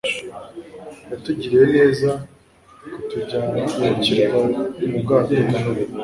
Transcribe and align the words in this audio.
yatugiriye 1.09 1.65
neza 1.75 2.09
kutujyana 2.93 3.59
ku 3.83 3.89
kirwa 4.03 4.41
mu 4.91 4.97
bwato 5.03 5.35
bwe 5.45 5.59